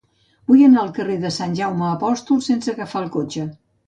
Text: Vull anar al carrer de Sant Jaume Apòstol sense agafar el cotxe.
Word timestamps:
Vull 0.51 0.61
anar 0.67 0.79
al 0.83 0.87
carrer 0.95 1.17
de 1.25 1.29
Sant 1.35 1.53
Jaume 1.59 1.85
Apòstol 1.89 2.39
sense 2.47 2.73
agafar 2.73 3.03
el 3.03 3.13
cotxe. 3.17 3.47